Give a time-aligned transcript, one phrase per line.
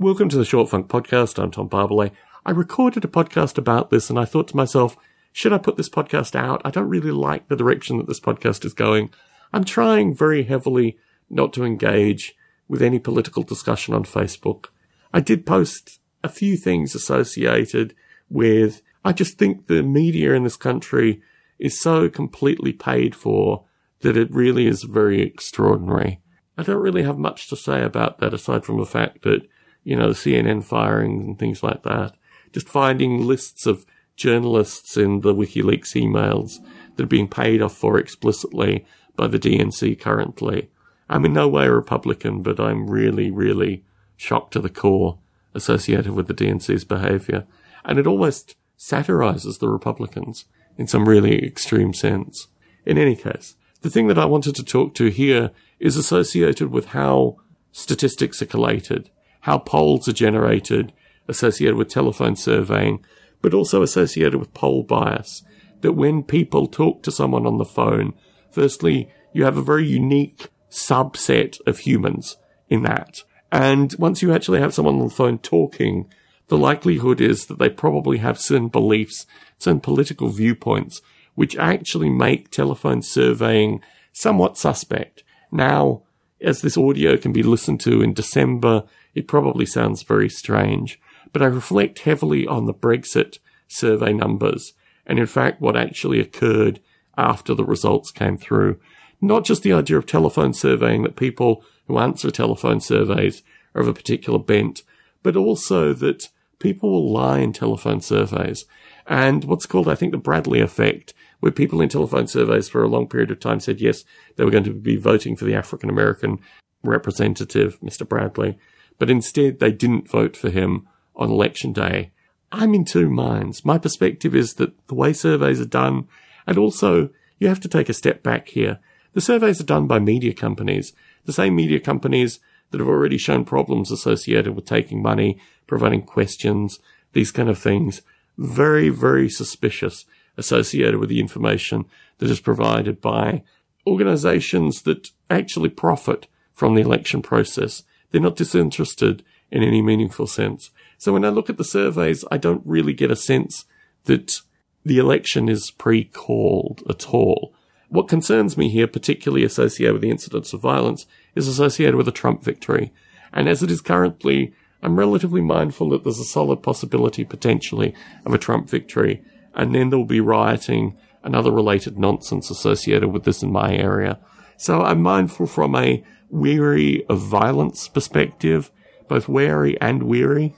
[0.00, 1.38] Welcome to the Short Funk Podcast.
[1.38, 2.12] I'm Tom Barbalet.
[2.46, 4.96] I recorded a podcast about this and I thought to myself,
[5.30, 6.62] should I put this podcast out?
[6.64, 9.10] I don't really like the direction that this podcast is going.
[9.52, 10.96] I'm trying very heavily
[11.28, 12.34] not to engage
[12.66, 14.68] with any political discussion on Facebook.
[15.12, 17.94] I did post a few things associated
[18.30, 21.20] with, I just think the media in this country
[21.58, 23.66] is so completely paid for
[24.00, 26.22] that it really is very extraordinary.
[26.56, 29.46] I don't really have much to say about that aside from the fact that,
[29.90, 32.14] you know, CNN firings and things like that.
[32.52, 36.58] Just finding lists of journalists in the WikiLeaks emails
[36.94, 38.86] that are being paid off for explicitly
[39.16, 40.70] by the DNC currently.
[41.08, 43.84] I'm in no way a Republican, but I'm really, really
[44.16, 45.18] shocked to the core
[45.54, 47.48] associated with the DNC's behavior.
[47.84, 50.44] And it almost satirizes the Republicans
[50.78, 52.46] in some really extreme sense.
[52.86, 55.50] In any case, the thing that I wanted to talk to here
[55.80, 57.38] is associated with how
[57.72, 60.92] statistics are collated, how polls are generated,
[61.28, 63.04] associated with telephone surveying,
[63.42, 65.42] but also associated with poll bias.
[65.80, 68.12] That when people talk to someone on the phone,
[68.50, 72.36] firstly, you have a very unique subset of humans
[72.68, 73.22] in that.
[73.50, 76.08] And once you actually have someone on the phone talking,
[76.48, 79.26] the likelihood is that they probably have certain beliefs,
[79.58, 81.00] certain political viewpoints,
[81.34, 83.80] which actually make telephone surveying
[84.12, 85.22] somewhat suspect.
[85.50, 86.02] Now,
[86.42, 91.00] as this audio can be listened to in December, it probably sounds very strange,
[91.32, 93.38] but I reflect heavily on the Brexit
[93.68, 94.72] survey numbers
[95.06, 96.80] and in fact what actually occurred
[97.16, 98.78] after the results came through.
[99.20, 103.42] Not just the idea of telephone surveying that people who answer telephone surveys
[103.74, 104.82] are of a particular bent,
[105.22, 106.28] but also that
[106.60, 108.66] people will lie in telephone surveys.
[109.06, 112.88] And what's called, I think, the Bradley effect, where people in telephone surveys for a
[112.88, 114.04] long period of time said yes,
[114.36, 116.38] they were going to be voting for the African American
[116.84, 118.08] representative, Mr.
[118.08, 118.58] Bradley,
[118.98, 120.86] but instead they didn't vote for him
[121.16, 122.12] on election day.
[122.52, 123.64] I'm in two minds.
[123.64, 126.08] My perspective is that the way surveys are done,
[126.46, 128.78] and also you have to take a step back here.
[129.12, 130.92] The surveys are done by media companies,
[131.24, 132.38] the same media companies
[132.70, 136.78] that have already shown problems associated with taking money, providing questions,
[137.12, 138.02] these kind of things.
[138.38, 140.04] Very, very suspicious
[140.36, 141.84] associated with the information
[142.18, 143.42] that is provided by
[143.86, 147.82] organizations that actually profit from the election process.
[148.10, 150.70] They're not disinterested in any meaningful sense.
[150.98, 153.64] So when I look at the surveys, I don't really get a sense
[154.04, 154.40] that
[154.84, 157.54] the election is pre-called at all.
[157.88, 162.12] What concerns me here, particularly associated with the incidents of violence, is associated with a
[162.12, 162.92] Trump victory.
[163.32, 168.34] And as it is currently, I'm relatively mindful that there's a solid possibility potentially of
[168.34, 169.22] a Trump victory.
[169.54, 174.18] And then there'll be rioting and other related nonsense associated with this in my area.
[174.56, 178.70] So I'm mindful from a weary of violence perspective,
[179.08, 180.54] both wary and weary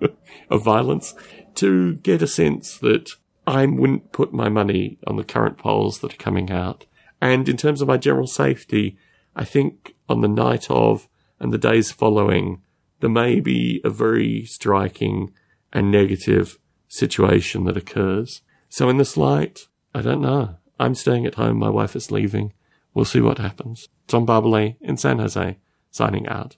[0.50, 1.14] of violence,
[1.56, 3.10] to get a sense that
[3.46, 6.86] I wouldn't put my money on the current polls that are coming out.
[7.20, 8.96] And in terms of my general safety,
[9.36, 11.08] I think on the night of
[11.40, 12.62] and the days following,
[13.00, 15.32] there may be a very striking
[15.72, 16.58] and negative
[16.88, 18.42] situation that occurs.
[18.68, 20.56] So in this light, I don't know.
[20.78, 21.58] I'm staying at home.
[21.58, 22.52] My wife is leaving.
[22.94, 23.88] We'll see what happens.
[24.06, 25.58] Tom Barbalet in San Jose,
[25.90, 26.56] signing out.